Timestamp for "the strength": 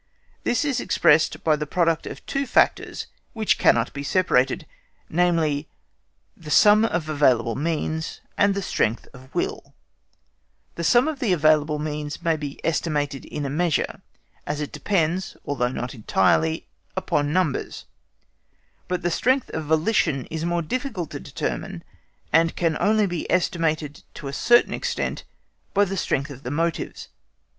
8.55-9.07, 19.03-19.51, 25.85-26.31